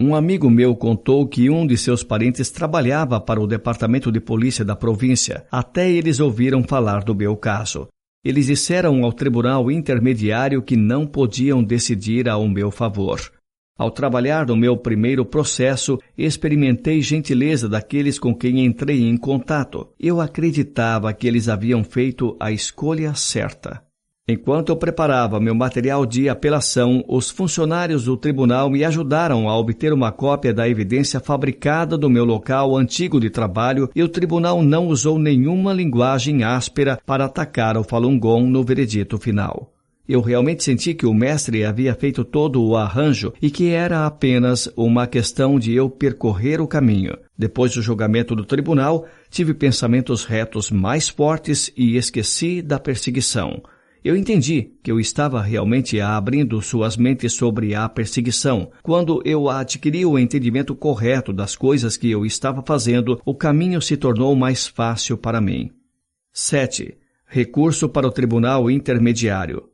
Um 0.00 0.16
amigo 0.16 0.50
meu 0.50 0.74
contou 0.74 1.28
que 1.28 1.48
um 1.48 1.64
de 1.64 1.76
seus 1.76 2.02
parentes 2.02 2.50
trabalhava 2.50 3.20
para 3.20 3.40
o 3.40 3.46
departamento 3.46 4.10
de 4.10 4.18
polícia 4.18 4.64
da 4.64 4.74
província. 4.74 5.46
Até 5.48 5.88
eles 5.88 6.18
ouviram 6.18 6.64
falar 6.64 7.04
do 7.04 7.14
meu 7.14 7.36
caso. 7.36 7.86
Eles 8.24 8.46
disseram 8.46 9.04
ao 9.04 9.12
tribunal 9.12 9.70
intermediário 9.70 10.62
que 10.62 10.76
não 10.76 11.06
podiam 11.06 11.62
decidir 11.62 12.28
ao 12.28 12.48
meu 12.48 12.70
favor. 12.70 13.20
Ao 13.78 13.92
trabalhar 13.92 14.46
no 14.46 14.56
meu 14.56 14.76
primeiro 14.76 15.24
processo, 15.24 15.98
experimentei 16.16 17.00
gentileza 17.00 17.68
daqueles 17.68 18.18
com 18.18 18.34
quem 18.34 18.64
entrei 18.64 19.08
em 19.08 19.16
contato. 19.16 19.88
Eu 20.00 20.20
acreditava 20.20 21.12
que 21.12 21.28
eles 21.28 21.48
haviam 21.48 21.84
feito 21.84 22.36
a 22.40 22.50
escolha 22.50 23.14
certa. 23.14 23.87
Enquanto 24.30 24.68
eu 24.68 24.76
preparava 24.76 25.40
meu 25.40 25.54
material 25.54 26.04
de 26.04 26.28
apelação, 26.28 27.02
os 27.08 27.30
funcionários 27.30 28.04
do 28.04 28.14
tribunal 28.14 28.68
me 28.68 28.84
ajudaram 28.84 29.48
a 29.48 29.58
obter 29.58 29.90
uma 29.90 30.12
cópia 30.12 30.52
da 30.52 30.68
evidência 30.68 31.18
fabricada 31.18 31.96
do 31.96 32.10
meu 32.10 32.26
local 32.26 32.76
antigo 32.76 33.18
de 33.18 33.30
trabalho 33.30 33.88
e 33.96 34.02
o 34.02 34.08
tribunal 34.08 34.62
não 34.62 34.88
usou 34.88 35.18
nenhuma 35.18 35.72
linguagem 35.72 36.44
áspera 36.44 37.00
para 37.06 37.24
atacar 37.24 37.78
o 37.78 37.82
Falun 37.82 38.18
Gong 38.18 38.50
no 38.50 38.62
veredito 38.62 39.16
final. 39.16 39.72
Eu 40.06 40.20
realmente 40.20 40.62
senti 40.62 40.92
que 40.92 41.06
o 41.06 41.14
mestre 41.14 41.64
havia 41.64 41.94
feito 41.94 42.22
todo 42.22 42.62
o 42.62 42.76
arranjo 42.76 43.32
e 43.40 43.50
que 43.50 43.70
era 43.70 44.04
apenas 44.04 44.70
uma 44.76 45.06
questão 45.06 45.58
de 45.58 45.72
eu 45.72 45.88
percorrer 45.88 46.60
o 46.60 46.68
caminho. 46.68 47.16
Depois 47.36 47.72
do 47.72 47.80
julgamento 47.80 48.36
do 48.36 48.44
tribunal, 48.44 49.06
tive 49.30 49.54
pensamentos 49.54 50.26
retos 50.26 50.70
mais 50.70 51.08
fortes 51.08 51.72
e 51.74 51.96
esqueci 51.96 52.60
da 52.60 52.78
perseguição. 52.78 53.62
Eu 54.04 54.16
entendi 54.16 54.72
que 54.82 54.90
eu 54.92 55.00
estava 55.00 55.42
realmente 55.42 56.00
abrindo 56.00 56.60
suas 56.62 56.96
mentes 56.96 57.32
sobre 57.32 57.74
a 57.74 57.88
perseguição. 57.88 58.70
Quando 58.82 59.20
eu 59.24 59.48
adquiri 59.48 60.06
o 60.06 60.18
entendimento 60.18 60.74
correto 60.74 61.32
das 61.32 61.56
coisas 61.56 61.96
que 61.96 62.10
eu 62.10 62.24
estava 62.24 62.62
fazendo, 62.62 63.20
o 63.24 63.34
caminho 63.34 63.82
se 63.82 63.96
tornou 63.96 64.34
mais 64.36 64.66
fácil 64.66 65.18
para 65.18 65.40
mim. 65.40 65.70
7. 66.32 66.96
Recurso 67.26 67.88
para 67.88 68.06
o 68.06 68.12
Tribunal 68.12 68.70
Intermediário. 68.70 69.68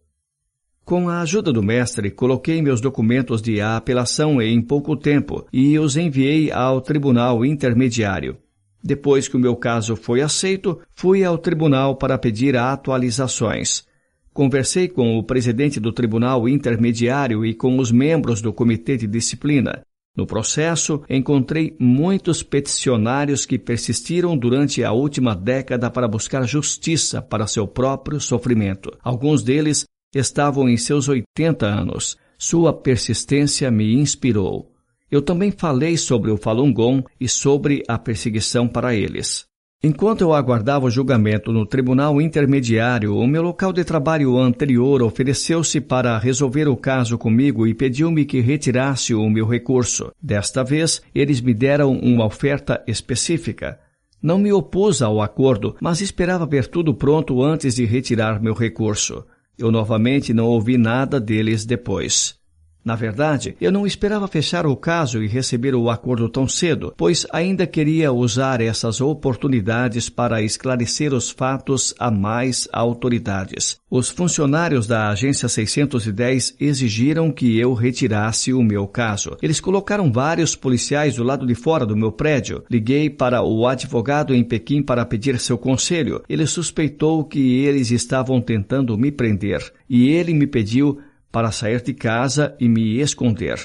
Com 0.84 1.08
a 1.08 1.20
ajuda 1.20 1.52
do 1.52 1.62
mestre, 1.62 2.10
coloquei 2.10 2.60
meus 2.60 2.80
documentos 2.80 3.40
de 3.40 3.60
apelação 3.60 4.40
em 4.40 4.60
pouco 4.60 4.96
tempo 4.96 5.46
e 5.52 5.78
os 5.78 5.96
enviei 5.96 6.50
ao 6.50 6.80
Tribunal 6.80 7.44
Intermediário. 7.44 8.36
Depois 8.82 9.26
que 9.26 9.36
o 9.36 9.40
meu 9.40 9.56
caso 9.56 9.96
foi 9.96 10.20
aceito, 10.20 10.78
fui 10.90 11.24
ao 11.24 11.38
tribunal 11.38 11.96
para 11.96 12.18
pedir 12.18 12.54
atualizações. 12.54 13.86
Conversei 14.34 14.88
com 14.88 15.16
o 15.16 15.22
presidente 15.22 15.78
do 15.78 15.92
Tribunal 15.92 16.48
Intermediário 16.48 17.46
e 17.46 17.54
com 17.54 17.78
os 17.78 17.92
membros 17.92 18.42
do 18.42 18.52
Comitê 18.52 18.96
de 18.96 19.06
Disciplina. 19.06 19.82
No 20.16 20.26
processo, 20.26 21.02
encontrei 21.08 21.76
muitos 21.78 22.42
peticionários 22.42 23.46
que 23.46 23.56
persistiram 23.56 24.36
durante 24.36 24.82
a 24.82 24.90
última 24.90 25.36
década 25.36 25.88
para 25.88 26.08
buscar 26.08 26.44
justiça 26.48 27.22
para 27.22 27.46
seu 27.46 27.64
próprio 27.68 28.18
sofrimento. 28.18 28.90
Alguns 29.04 29.40
deles 29.40 29.84
estavam 30.12 30.68
em 30.68 30.76
seus 30.76 31.08
80 31.08 31.64
anos. 31.64 32.16
Sua 32.36 32.72
persistência 32.72 33.70
me 33.70 33.94
inspirou. 33.94 34.72
Eu 35.08 35.22
também 35.22 35.52
falei 35.52 35.96
sobre 35.96 36.32
o 36.32 36.36
Falun 36.36 36.72
Gong 36.72 37.04
e 37.20 37.28
sobre 37.28 37.84
a 37.86 37.96
perseguição 37.96 38.66
para 38.66 38.96
eles. 38.96 39.44
Enquanto 39.86 40.22
eu 40.22 40.32
aguardava 40.32 40.86
o 40.86 40.90
julgamento 40.90 41.52
no 41.52 41.66
tribunal 41.66 42.18
intermediário, 42.18 43.14
o 43.14 43.26
meu 43.26 43.42
local 43.42 43.70
de 43.70 43.84
trabalho 43.84 44.38
anterior 44.38 45.02
ofereceu-se 45.02 45.78
para 45.78 46.16
resolver 46.16 46.66
o 46.68 46.74
caso 46.74 47.18
comigo 47.18 47.66
e 47.66 47.74
pediu-me 47.74 48.24
que 48.24 48.40
retirasse 48.40 49.14
o 49.14 49.28
meu 49.28 49.46
recurso. 49.46 50.10
Desta 50.22 50.64
vez, 50.64 51.02
eles 51.14 51.42
me 51.42 51.52
deram 51.52 51.92
uma 51.92 52.24
oferta 52.24 52.82
específica. 52.86 53.78
Não 54.22 54.38
me 54.38 54.50
opus 54.50 55.02
ao 55.02 55.20
acordo, 55.20 55.76
mas 55.82 56.00
esperava 56.00 56.46
ver 56.46 56.66
tudo 56.66 56.94
pronto 56.94 57.42
antes 57.42 57.74
de 57.74 57.84
retirar 57.84 58.40
meu 58.40 58.54
recurso. 58.54 59.22
Eu 59.58 59.70
novamente 59.70 60.32
não 60.32 60.46
ouvi 60.46 60.78
nada 60.78 61.20
deles 61.20 61.66
depois. 61.66 62.42
Na 62.84 62.94
verdade, 62.94 63.56
eu 63.60 63.72
não 63.72 63.86
esperava 63.86 64.28
fechar 64.28 64.66
o 64.66 64.76
caso 64.76 65.22
e 65.22 65.26
receber 65.26 65.74
o 65.74 65.88
acordo 65.88 66.28
tão 66.28 66.46
cedo, 66.46 66.92
pois 66.96 67.26
ainda 67.32 67.66
queria 67.66 68.12
usar 68.12 68.60
essas 68.60 69.00
oportunidades 69.00 70.10
para 70.10 70.42
esclarecer 70.42 71.14
os 71.14 71.30
fatos 71.30 71.94
a 71.98 72.10
mais 72.10 72.68
autoridades. 72.72 73.78
Os 73.90 74.10
funcionários 74.10 74.86
da 74.86 75.08
Agência 75.08 75.48
610 75.48 76.56
exigiram 76.60 77.30
que 77.32 77.58
eu 77.58 77.72
retirasse 77.72 78.52
o 78.52 78.62
meu 78.62 78.86
caso. 78.86 79.36
Eles 79.40 79.60
colocaram 79.60 80.12
vários 80.12 80.54
policiais 80.54 81.16
do 81.16 81.22
lado 81.22 81.46
de 81.46 81.54
fora 81.54 81.86
do 81.86 81.96
meu 81.96 82.12
prédio. 82.12 82.64
Liguei 82.70 83.08
para 83.08 83.42
o 83.42 83.66
advogado 83.66 84.34
em 84.34 84.44
Pequim 84.44 84.82
para 84.82 85.06
pedir 85.06 85.38
seu 85.40 85.56
conselho. 85.56 86.22
Ele 86.28 86.46
suspeitou 86.46 87.24
que 87.24 87.64
eles 87.64 87.90
estavam 87.90 88.42
tentando 88.42 88.98
me 88.98 89.10
prender 89.10 89.72
e 89.88 90.08
ele 90.08 90.34
me 90.34 90.46
pediu 90.46 90.98
para 91.34 91.50
sair 91.50 91.82
de 91.82 91.92
casa 91.92 92.56
e 92.60 92.68
me 92.68 93.00
esconder. 93.00 93.58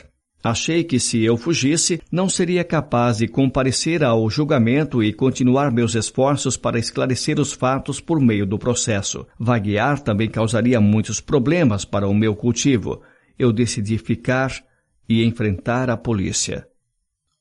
Achei 0.43 0.83
que 0.83 0.99
se 0.99 1.23
eu 1.23 1.37
fugisse, 1.37 2.01
não 2.11 2.27
seria 2.27 2.63
capaz 2.63 3.17
de 3.17 3.27
comparecer 3.27 4.03
ao 4.03 4.27
julgamento 4.27 5.03
e 5.03 5.13
continuar 5.13 5.71
meus 5.71 5.93
esforços 5.93 6.57
para 6.57 6.79
esclarecer 6.79 7.39
os 7.39 7.53
fatos 7.53 8.01
por 8.01 8.19
meio 8.19 8.47
do 8.47 8.57
processo. 8.57 9.27
Vaguear 9.37 9.99
também 9.99 10.27
causaria 10.27 10.81
muitos 10.81 11.21
problemas 11.21 11.85
para 11.85 12.07
o 12.07 12.13
meu 12.13 12.35
cultivo. 12.35 13.03
Eu 13.37 13.53
decidi 13.53 13.99
ficar 13.99 14.51
e 15.07 15.23
enfrentar 15.23 15.91
a 15.91 15.97
polícia. 15.97 16.65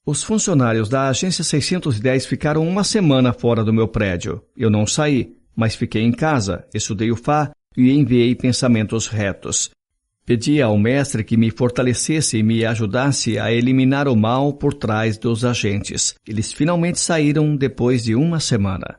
Os 0.05 0.23
funcionários 0.23 0.91
da 0.91 1.09
agência 1.09 1.43
610 1.43 2.27
ficaram 2.27 2.69
uma 2.69 2.85
semana 2.85 3.33
fora 3.33 3.65
do 3.65 3.73
meu 3.73 3.89
prédio. 3.89 4.43
Eu 4.55 4.69
não 4.69 4.87
saí, 4.87 5.35
mas 5.57 5.75
fiquei 5.75 6.03
em 6.03 6.13
casa, 6.13 6.67
estudei 6.75 7.11
o 7.11 7.17
Fá 7.17 7.51
e 7.75 7.91
enviei 7.93 8.35
pensamentos 8.35 9.07
retos. 9.07 9.71
Pedi 10.29 10.61
ao 10.61 10.77
mestre 10.77 11.25
que 11.25 11.39
me 11.39 11.51
fortalecesse 11.51 12.37
e 12.37 12.43
me 12.43 12.63
ajudasse 12.63 13.39
a 13.39 13.51
eliminar 13.51 14.07
o 14.07 14.15
mal 14.15 14.53
por 14.53 14.75
trás 14.75 15.17
dos 15.17 15.43
agentes. 15.43 16.17
Eles 16.29 16.53
finalmente 16.53 17.01
saíram 17.01 17.57
depois 17.57 18.05
de 18.05 18.15
uma 18.15 18.39
semana. 18.39 18.99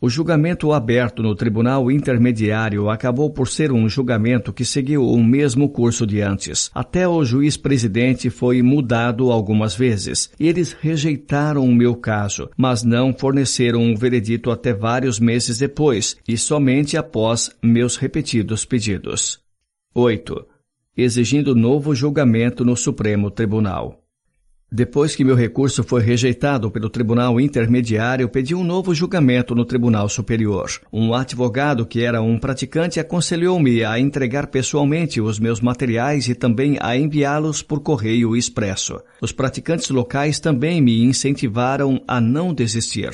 O 0.00 0.08
julgamento 0.08 0.72
aberto 0.72 1.20
no 1.20 1.34
Tribunal 1.34 1.90
Intermediário 1.90 2.88
acabou 2.88 3.28
por 3.28 3.48
ser 3.48 3.72
um 3.72 3.88
julgamento 3.88 4.52
que 4.52 4.64
seguiu 4.64 5.04
o 5.04 5.20
mesmo 5.20 5.68
curso 5.68 6.06
de 6.06 6.20
antes. 6.20 6.70
Até 6.72 7.08
o 7.08 7.24
juiz-presidente 7.24 8.30
foi 8.30 8.62
mudado 8.62 9.32
algumas 9.32 9.74
vezes. 9.74 10.30
Eles 10.38 10.76
rejeitaram 10.80 11.64
o 11.64 11.74
meu 11.74 11.96
caso, 11.96 12.48
mas 12.56 12.84
não 12.84 13.12
forneceram 13.12 13.82
um 13.82 13.96
veredito 13.96 14.52
até 14.52 14.72
vários 14.72 15.18
meses 15.18 15.58
depois 15.58 16.16
e 16.28 16.38
somente 16.38 16.96
após 16.96 17.50
meus 17.60 17.96
repetidos 17.96 18.64
pedidos. 18.64 19.44
8. 19.98 20.46
Exigindo 20.94 21.54
novo 21.54 21.94
julgamento 21.94 22.66
no 22.66 22.76
Supremo 22.76 23.30
Tribunal. 23.30 24.02
Depois 24.70 25.16
que 25.16 25.24
meu 25.24 25.34
recurso 25.34 25.82
foi 25.82 26.02
rejeitado 26.02 26.70
pelo 26.70 26.90
Tribunal 26.90 27.40
Intermediário, 27.40 28.28
pedi 28.28 28.54
um 28.54 28.62
novo 28.62 28.94
julgamento 28.94 29.54
no 29.54 29.64
Tribunal 29.64 30.06
Superior. 30.10 30.68
Um 30.92 31.14
advogado 31.14 31.86
que 31.86 32.02
era 32.02 32.20
um 32.20 32.38
praticante 32.38 33.00
aconselhou-me 33.00 33.82
a 33.84 33.98
entregar 33.98 34.48
pessoalmente 34.48 35.18
os 35.18 35.38
meus 35.38 35.62
materiais 35.62 36.28
e 36.28 36.34
também 36.34 36.76
a 36.78 36.94
enviá-los 36.94 37.62
por 37.62 37.80
correio 37.80 38.36
expresso. 38.36 39.00
Os 39.22 39.32
praticantes 39.32 39.88
locais 39.88 40.38
também 40.38 40.82
me 40.82 41.02
incentivaram 41.04 42.04
a 42.06 42.20
não 42.20 42.52
desistir. 42.52 43.12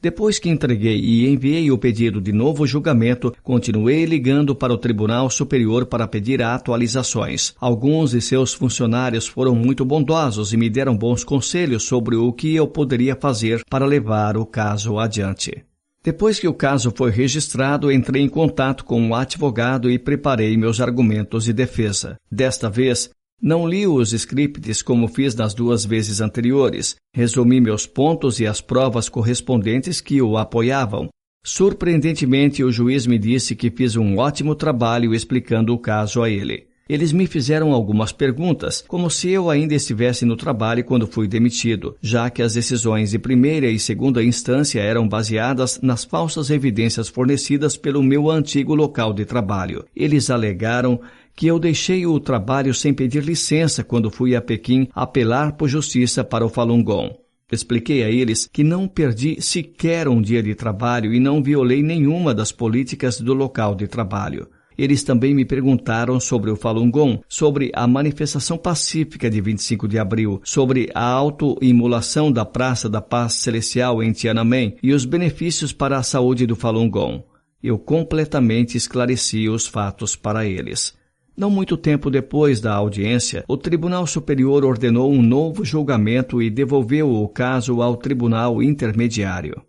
Depois 0.00 0.38
que 0.38 0.50
entreguei 0.50 0.98
e 0.98 1.26
enviei 1.26 1.70
o 1.70 1.78
pedido 1.78 2.20
de 2.20 2.30
novo 2.30 2.66
julgamento, 2.66 3.34
continuei 3.42 4.04
ligando 4.04 4.54
para 4.54 4.72
o 4.72 4.78
Tribunal 4.78 5.30
Superior 5.30 5.86
para 5.86 6.06
pedir 6.06 6.42
atualizações. 6.42 7.54
Alguns 7.58 8.10
de 8.10 8.20
seus 8.20 8.52
funcionários 8.52 9.26
foram 9.26 9.54
muito 9.54 9.84
bondosos 9.84 10.52
e 10.52 10.56
me 10.56 10.68
deram 10.68 10.96
bons 10.96 11.24
conselhos 11.24 11.84
sobre 11.84 12.14
o 12.14 12.32
que 12.32 12.54
eu 12.54 12.68
poderia 12.68 13.16
fazer 13.16 13.64
para 13.70 13.86
levar 13.86 14.36
o 14.36 14.44
caso 14.44 14.98
adiante. 14.98 15.64
Depois 16.06 16.38
que 16.38 16.46
o 16.46 16.54
caso 16.54 16.92
foi 16.94 17.10
registrado, 17.10 17.90
entrei 17.90 18.22
em 18.22 18.28
contato 18.28 18.84
com 18.84 19.08
o 19.08 19.14
advogado 19.14 19.90
e 19.90 19.98
preparei 19.98 20.56
meus 20.56 20.80
argumentos 20.80 21.42
de 21.42 21.52
defesa. 21.52 22.16
Desta 22.30 22.70
vez, 22.70 23.10
não 23.40 23.68
li 23.68 23.86
os 23.86 24.12
scripts 24.12 24.80
como 24.82 25.08
fiz 25.08 25.34
nas 25.34 25.52
duas 25.52 25.84
vezes 25.84 26.20
anteriores. 26.20 26.96
Resumi 27.14 27.60
meus 27.60 27.86
pontos 27.86 28.40
e 28.40 28.46
as 28.46 28.60
provas 28.60 29.08
correspondentes 29.08 30.00
que 30.00 30.22
o 30.22 30.38
apoiavam. 30.38 31.08
Surpreendentemente, 31.44 32.64
o 32.64 32.72
juiz 32.72 33.06
me 33.06 33.18
disse 33.18 33.54
que 33.54 33.70
fiz 33.70 33.94
um 33.94 34.18
ótimo 34.18 34.54
trabalho 34.54 35.14
explicando 35.14 35.72
o 35.72 35.78
caso 35.78 36.22
a 36.22 36.30
ele. 36.30 36.66
Eles 36.88 37.10
me 37.10 37.26
fizeram 37.26 37.72
algumas 37.72 38.12
perguntas, 38.12 38.84
como 38.86 39.10
se 39.10 39.30
eu 39.30 39.50
ainda 39.50 39.74
estivesse 39.74 40.24
no 40.24 40.36
trabalho 40.36 40.84
quando 40.84 41.06
fui 41.06 41.26
demitido, 41.26 41.96
já 42.00 42.30
que 42.30 42.40
as 42.40 42.54
decisões 42.54 43.10
de 43.10 43.18
primeira 43.18 43.66
e 43.66 43.76
segunda 43.76 44.22
instância 44.22 44.80
eram 44.80 45.08
baseadas 45.08 45.80
nas 45.82 46.04
falsas 46.04 46.48
evidências 46.48 47.08
fornecidas 47.08 47.76
pelo 47.76 48.04
meu 48.04 48.30
antigo 48.30 48.72
local 48.72 49.12
de 49.12 49.24
trabalho. 49.24 49.84
Eles 49.96 50.30
alegaram 50.30 51.00
que 51.36 51.46
eu 51.46 51.58
deixei 51.58 52.06
o 52.06 52.18
trabalho 52.18 52.72
sem 52.72 52.94
pedir 52.94 53.22
licença 53.22 53.84
quando 53.84 54.10
fui 54.10 54.34
a 54.34 54.40
Pequim 54.40 54.88
apelar 54.94 55.52
por 55.52 55.68
justiça 55.68 56.24
para 56.24 56.46
o 56.46 56.48
Falun 56.48 56.82
Gong. 56.82 57.14
Expliquei 57.52 58.02
a 58.02 58.10
eles 58.10 58.48
que 58.50 58.64
não 58.64 58.88
perdi 58.88 59.40
sequer 59.40 60.08
um 60.08 60.20
dia 60.20 60.42
de 60.42 60.54
trabalho 60.54 61.14
e 61.14 61.20
não 61.20 61.42
violei 61.42 61.82
nenhuma 61.82 62.34
das 62.34 62.50
políticas 62.50 63.20
do 63.20 63.34
local 63.34 63.74
de 63.74 63.86
trabalho. 63.86 64.48
Eles 64.78 65.04
também 65.04 65.34
me 65.34 65.44
perguntaram 65.44 66.18
sobre 66.18 66.50
o 66.50 66.56
Falun 66.56 66.90
Gong, 66.90 67.20
sobre 67.28 67.70
a 67.74 67.86
manifestação 67.86 68.58
pacífica 68.58 69.30
de 69.30 69.40
25 69.40 69.86
de 69.86 69.98
abril, 69.98 70.40
sobre 70.42 70.90
a 70.94 71.04
autoimolação 71.04 72.32
da 72.32 72.44
Praça 72.44 72.88
da 72.88 73.00
Paz 73.00 73.34
Celestial 73.34 74.02
em 74.02 74.12
Tiananmen 74.12 74.76
e 74.82 74.92
os 74.92 75.04
benefícios 75.04 75.72
para 75.72 75.98
a 75.98 76.02
saúde 76.02 76.46
do 76.46 76.56
Falun 76.56 76.90
Gong. 76.90 77.22
Eu 77.62 77.78
completamente 77.78 78.76
esclareci 78.76 79.48
os 79.48 79.66
fatos 79.66 80.14
para 80.16 80.44
eles. 80.44 80.94
Não 81.36 81.50
muito 81.50 81.76
tempo 81.76 82.10
depois 82.10 82.62
da 82.62 82.74
audiência, 82.74 83.44
o 83.46 83.58
Tribunal 83.58 84.06
Superior 84.06 84.64
ordenou 84.64 85.12
um 85.12 85.20
novo 85.20 85.66
julgamento 85.66 86.40
e 86.40 86.48
devolveu 86.48 87.10
o 87.10 87.28
caso 87.28 87.82
ao 87.82 87.94
Tribunal 87.94 88.62
Intermediário. 88.62 89.62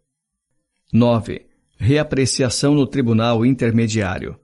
9. 0.94 1.46
Reapreciação 1.78 2.74
no 2.74 2.88
Tribunal 2.88 3.46
Intermediário. 3.46 4.40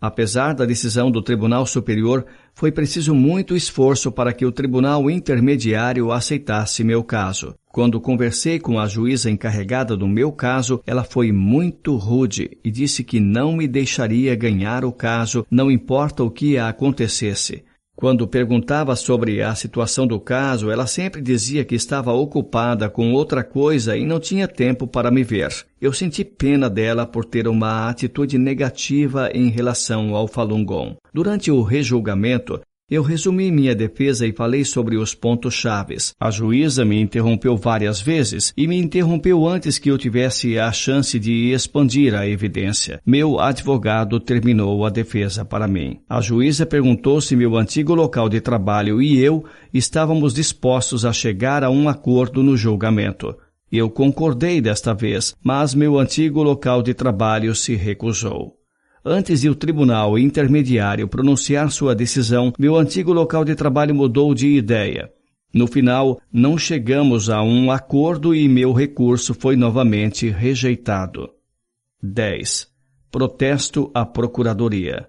Apesar 0.00 0.54
da 0.54 0.64
decisão 0.64 1.10
do 1.10 1.22
Tribunal 1.22 1.64
Superior, 1.66 2.26
foi 2.52 2.70
preciso 2.70 3.14
muito 3.14 3.56
esforço 3.56 4.12
para 4.12 4.32
que 4.32 4.44
o 4.44 4.52
Tribunal 4.52 5.10
Intermediário 5.10 6.12
aceitasse 6.12 6.84
meu 6.84 7.02
caso. 7.02 7.54
Quando 7.72 8.00
conversei 8.00 8.60
com 8.60 8.78
a 8.78 8.86
juíza 8.86 9.30
encarregada 9.30 9.96
do 9.96 10.06
meu 10.06 10.30
caso, 10.30 10.80
ela 10.86 11.02
foi 11.02 11.32
muito 11.32 11.96
rude 11.96 12.58
e 12.62 12.70
disse 12.70 13.02
que 13.02 13.18
não 13.18 13.56
me 13.56 13.66
deixaria 13.66 14.36
ganhar 14.36 14.84
o 14.84 14.92
caso, 14.92 15.44
não 15.50 15.70
importa 15.70 16.22
o 16.22 16.30
que 16.30 16.58
acontecesse. 16.58 17.64
Quando 17.96 18.26
perguntava 18.26 18.96
sobre 18.96 19.40
a 19.40 19.54
situação 19.54 20.04
do 20.04 20.18
caso, 20.18 20.68
ela 20.70 20.86
sempre 20.86 21.22
dizia 21.22 21.64
que 21.64 21.76
estava 21.76 22.12
ocupada 22.12 22.90
com 22.90 23.12
outra 23.12 23.44
coisa 23.44 23.96
e 23.96 24.04
não 24.04 24.18
tinha 24.18 24.48
tempo 24.48 24.86
para 24.86 25.12
me 25.12 25.22
ver. 25.22 25.64
Eu 25.80 25.92
senti 25.92 26.24
pena 26.24 26.68
dela 26.68 27.06
por 27.06 27.24
ter 27.24 27.46
uma 27.46 27.88
atitude 27.88 28.36
negativa 28.36 29.30
em 29.32 29.48
relação 29.48 30.14
ao 30.14 30.26
Falun 30.26 30.64
Gong. 30.64 30.96
Durante 31.12 31.52
o 31.52 31.62
rejulgamento, 31.62 32.60
eu 32.90 33.02
resumi 33.02 33.50
minha 33.50 33.74
defesa 33.74 34.26
e 34.26 34.32
falei 34.32 34.64
sobre 34.64 34.96
os 34.96 35.14
pontos 35.14 35.54
chaves. 35.54 36.14
A 36.20 36.30
juíza 36.30 36.84
me 36.84 37.00
interrompeu 37.00 37.56
várias 37.56 38.00
vezes 38.00 38.52
e 38.56 38.68
me 38.68 38.76
interrompeu 38.76 39.46
antes 39.46 39.78
que 39.78 39.90
eu 39.90 39.96
tivesse 39.96 40.58
a 40.58 40.70
chance 40.70 41.18
de 41.18 41.50
expandir 41.52 42.14
a 42.14 42.28
evidência. 42.28 43.00
Meu 43.04 43.40
advogado 43.40 44.20
terminou 44.20 44.84
a 44.84 44.90
defesa 44.90 45.44
para 45.44 45.66
mim. 45.66 46.00
A 46.08 46.20
juíza 46.20 46.66
perguntou 46.66 47.20
se 47.20 47.34
meu 47.34 47.56
antigo 47.56 47.94
local 47.94 48.28
de 48.28 48.40
trabalho 48.40 49.00
e 49.00 49.18
eu 49.18 49.44
estávamos 49.72 50.34
dispostos 50.34 51.04
a 51.04 51.12
chegar 51.12 51.64
a 51.64 51.70
um 51.70 51.88
acordo 51.88 52.42
no 52.42 52.56
julgamento. 52.56 53.34
Eu 53.72 53.90
concordei 53.90 54.60
desta 54.60 54.92
vez, 54.92 55.34
mas 55.42 55.74
meu 55.74 55.98
antigo 55.98 56.42
local 56.42 56.82
de 56.82 56.92
trabalho 56.92 57.54
se 57.54 57.74
recusou. 57.74 58.63
Antes 59.04 59.42
de 59.42 59.50
o 59.50 59.54
tribunal 59.54 60.18
intermediário 60.18 61.06
pronunciar 61.06 61.70
sua 61.70 61.94
decisão, 61.94 62.54
meu 62.58 62.74
antigo 62.74 63.12
local 63.12 63.44
de 63.44 63.54
trabalho 63.54 63.94
mudou 63.94 64.34
de 64.34 64.48
ideia. 64.48 65.12
No 65.52 65.66
final, 65.66 66.18
não 66.32 66.56
chegamos 66.56 67.28
a 67.28 67.42
um 67.42 67.70
acordo 67.70 68.34
e 68.34 68.48
meu 68.48 68.72
recurso 68.72 69.34
foi 69.34 69.56
novamente 69.56 70.30
rejeitado. 70.30 71.28
10. 72.02 72.66
Protesto 73.10 73.90
à 73.94 74.06
Procuradoria. 74.06 75.06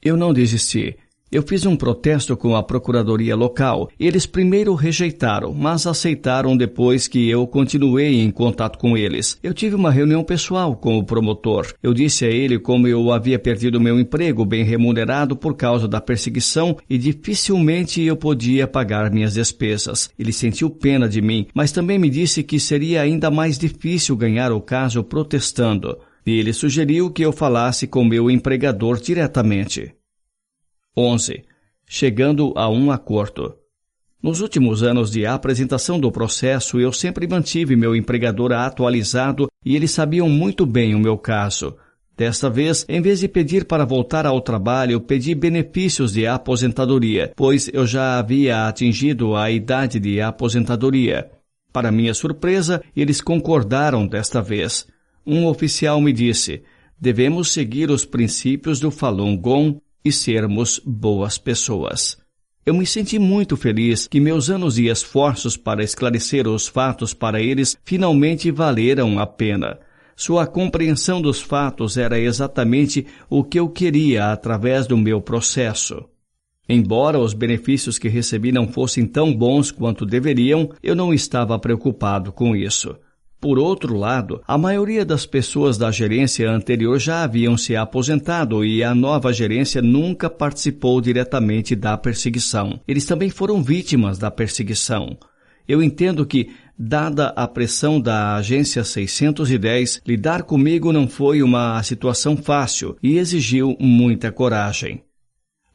Eu 0.00 0.16
não 0.16 0.32
desisti. 0.32 0.96
Eu 1.30 1.42
fiz 1.42 1.66
um 1.66 1.76
protesto 1.76 2.34
com 2.38 2.56
a 2.56 2.62
procuradoria 2.62 3.36
local. 3.36 3.90
Eles 4.00 4.24
primeiro 4.24 4.74
rejeitaram, 4.74 5.52
mas 5.52 5.86
aceitaram 5.86 6.56
depois 6.56 7.06
que 7.06 7.28
eu 7.28 7.46
continuei 7.46 8.22
em 8.22 8.30
contato 8.30 8.78
com 8.78 8.96
eles. 8.96 9.38
Eu 9.42 9.52
tive 9.52 9.74
uma 9.74 9.90
reunião 9.90 10.24
pessoal 10.24 10.74
com 10.74 10.96
o 10.96 11.04
promotor. 11.04 11.66
Eu 11.82 11.92
disse 11.92 12.24
a 12.24 12.30
ele 12.30 12.58
como 12.58 12.88
eu 12.88 13.12
havia 13.12 13.38
perdido 13.38 13.78
meu 13.78 14.00
emprego 14.00 14.42
bem 14.42 14.64
remunerado 14.64 15.36
por 15.36 15.54
causa 15.54 15.86
da 15.86 16.00
perseguição 16.00 16.78
e 16.88 16.96
dificilmente 16.96 18.00
eu 18.00 18.16
podia 18.16 18.66
pagar 18.66 19.10
minhas 19.10 19.34
despesas. 19.34 20.08
Ele 20.18 20.32
sentiu 20.32 20.70
pena 20.70 21.06
de 21.06 21.20
mim, 21.20 21.46
mas 21.52 21.72
também 21.72 21.98
me 21.98 22.08
disse 22.08 22.42
que 22.42 22.58
seria 22.58 23.02
ainda 23.02 23.30
mais 23.30 23.58
difícil 23.58 24.16
ganhar 24.16 24.50
o 24.50 24.62
caso 24.62 25.04
protestando. 25.04 25.98
Ele 26.24 26.54
sugeriu 26.54 27.10
que 27.10 27.22
eu 27.22 27.32
falasse 27.32 27.86
com 27.86 28.02
meu 28.02 28.30
empregador 28.30 28.98
diretamente. 28.98 29.97
11. 30.98 31.44
Chegando 31.86 32.52
a 32.56 32.68
um 32.68 32.90
acordo. 32.90 33.54
Nos 34.20 34.40
últimos 34.40 34.82
anos 34.82 35.12
de 35.12 35.24
apresentação 35.24 36.00
do 36.00 36.10
processo, 36.10 36.80
eu 36.80 36.92
sempre 36.92 37.28
mantive 37.28 37.76
meu 37.76 37.94
empregador 37.94 38.52
atualizado 38.52 39.46
e 39.64 39.76
eles 39.76 39.92
sabiam 39.92 40.28
muito 40.28 40.66
bem 40.66 40.96
o 40.96 40.98
meu 40.98 41.16
caso. 41.16 41.76
Desta 42.16 42.50
vez, 42.50 42.84
em 42.88 43.00
vez 43.00 43.20
de 43.20 43.28
pedir 43.28 43.64
para 43.64 43.84
voltar 43.84 44.26
ao 44.26 44.40
trabalho, 44.40 45.00
pedi 45.00 45.36
benefícios 45.36 46.14
de 46.14 46.26
aposentadoria, 46.26 47.32
pois 47.36 47.70
eu 47.72 47.86
já 47.86 48.18
havia 48.18 48.66
atingido 48.66 49.36
a 49.36 49.52
idade 49.52 50.00
de 50.00 50.20
aposentadoria. 50.20 51.30
Para 51.72 51.92
minha 51.92 52.12
surpresa, 52.12 52.82
eles 52.96 53.20
concordaram 53.20 54.04
desta 54.04 54.42
vez. 54.42 54.84
Um 55.24 55.46
oficial 55.46 56.00
me 56.00 56.12
disse: 56.12 56.60
devemos 57.00 57.52
seguir 57.52 57.88
os 57.88 58.04
princípios 58.04 58.80
do 58.80 58.90
Falun 58.90 59.36
Gong 59.36 59.78
e 60.08 60.12
sermos 60.12 60.80
boas 60.84 61.38
pessoas. 61.38 62.18
Eu 62.66 62.74
me 62.74 62.84
senti 62.84 63.18
muito 63.18 63.56
feliz 63.56 64.06
que 64.06 64.20
meus 64.20 64.50
anos 64.50 64.78
e 64.78 64.88
esforços 64.88 65.56
para 65.56 65.82
esclarecer 65.82 66.46
os 66.46 66.68
fatos 66.68 67.14
para 67.14 67.40
eles 67.40 67.76
finalmente 67.84 68.50
valeram 68.50 69.18
a 69.18 69.26
pena. 69.26 69.78
Sua 70.14 70.46
compreensão 70.46 71.22
dos 71.22 71.40
fatos 71.40 71.96
era 71.96 72.18
exatamente 72.18 73.06
o 73.30 73.44
que 73.44 73.58
eu 73.58 73.68
queria 73.68 74.32
através 74.32 74.86
do 74.86 74.96
meu 74.96 75.20
processo. 75.20 76.04
Embora 76.68 77.18
os 77.18 77.32
benefícios 77.32 77.98
que 77.98 78.08
recebi 78.08 78.52
não 78.52 78.68
fossem 78.68 79.06
tão 79.06 79.34
bons 79.34 79.70
quanto 79.70 80.04
deveriam, 80.04 80.70
eu 80.82 80.94
não 80.94 81.14
estava 81.14 81.58
preocupado 81.58 82.32
com 82.32 82.54
isso. 82.54 82.94
Por 83.40 83.56
outro 83.56 83.96
lado, 83.96 84.42
a 84.48 84.58
maioria 84.58 85.04
das 85.04 85.24
pessoas 85.24 85.78
da 85.78 85.92
gerência 85.92 86.50
anterior 86.50 86.98
já 86.98 87.22
haviam 87.22 87.56
se 87.56 87.76
aposentado 87.76 88.64
e 88.64 88.82
a 88.82 88.92
nova 88.94 89.32
gerência 89.32 89.80
nunca 89.80 90.28
participou 90.28 91.00
diretamente 91.00 91.76
da 91.76 91.96
perseguição. 91.96 92.80
Eles 92.86 93.06
também 93.06 93.30
foram 93.30 93.62
vítimas 93.62 94.18
da 94.18 94.28
perseguição. 94.28 95.16
Eu 95.68 95.80
entendo 95.80 96.26
que, 96.26 96.50
dada 96.76 97.28
a 97.28 97.46
pressão 97.46 98.00
da 98.00 98.34
agência 98.34 98.82
610, 98.82 100.02
lidar 100.04 100.42
comigo 100.42 100.92
não 100.92 101.06
foi 101.06 101.40
uma 101.40 101.80
situação 101.84 102.36
fácil 102.36 102.96
e 103.00 103.18
exigiu 103.18 103.76
muita 103.78 104.32
coragem. 104.32 105.02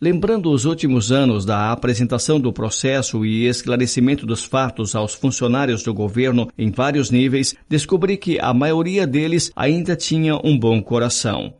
Lembrando 0.03 0.51
os 0.51 0.65
últimos 0.65 1.13
anos 1.13 1.45
da 1.45 1.71
apresentação 1.71 2.37
do 2.37 2.51
processo 2.51 3.25
e 3.25 3.47
esclarecimento 3.47 4.25
dos 4.25 4.43
fatos 4.43 4.95
aos 4.95 5.13
funcionários 5.13 5.81
do 5.81 5.93
governo 5.93 6.49
em 6.57 6.69
vários 6.71 7.09
níveis, 7.09 7.55
descobri 7.69 8.17
que 8.17 8.37
a 8.37 8.53
maioria 8.53 9.07
deles 9.07 9.49
ainda 9.55 9.95
tinha 9.95 10.35
um 10.43 10.59
bom 10.59 10.83
coração. 10.83 11.53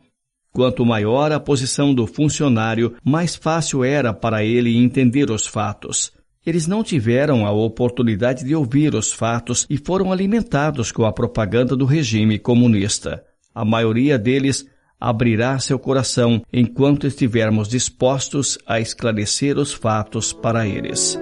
Quanto 0.52 0.84
maior 0.84 1.32
a 1.32 1.40
posição 1.40 1.94
do 1.94 2.06
funcionário, 2.06 2.94
mais 3.02 3.34
fácil 3.34 3.82
era 3.82 4.12
para 4.12 4.44
ele 4.44 4.76
entender 4.76 5.30
os 5.30 5.46
fatos. 5.46 6.12
Eles 6.44 6.66
não 6.66 6.84
tiveram 6.84 7.46
a 7.46 7.50
oportunidade 7.50 8.44
de 8.44 8.54
ouvir 8.54 8.94
os 8.94 9.10
fatos 9.10 9.66
e 9.70 9.78
foram 9.78 10.12
alimentados 10.12 10.92
com 10.92 11.06
a 11.06 11.12
propaganda 11.14 11.74
do 11.74 11.86
regime 11.86 12.38
comunista. 12.38 13.24
A 13.54 13.64
maioria 13.64 14.18
deles 14.18 14.66
abrirá 15.00 15.58
seu 15.58 15.78
coração 15.78 16.42
enquanto 16.52 17.06
estivermos 17.06 17.68
dispostos 17.68 18.58
a 18.66 18.80
esclarecer 18.80 19.58
os 19.58 19.72
fatos 19.72 20.32
para 20.32 20.66
eles. 20.66 21.18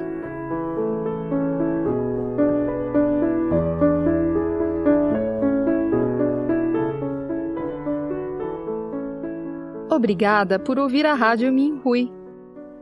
Obrigada 9.91 10.59
por 10.59 10.79
ouvir 10.79 11.07
a 11.07 11.15
Rádio 11.15 11.53
Minhui. 11.53 12.11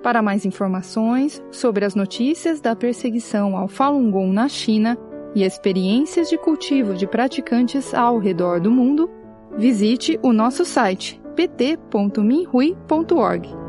Para 0.02 0.22
mais 0.22 0.46
informações 0.46 1.42
sobre 1.50 1.84
as 1.84 1.94
notícias 1.94 2.60
da 2.60 2.74
perseguição 2.74 3.56
ao 3.56 3.68
Falun 3.68 4.10
Gong 4.10 4.32
na 4.32 4.48
China 4.48 4.96
e 5.34 5.42
experiências 5.42 6.30
de 6.30 6.38
cultivo 6.38 6.94
de 6.94 7.06
praticantes 7.06 7.92
ao 7.92 8.18
redor 8.18 8.60
do 8.60 8.70
mundo, 8.70 9.10
visite 9.60 10.18
o 10.22 10.32
nosso 10.32 10.64
site 10.64 11.20
pt.minrui.org. 11.36 13.59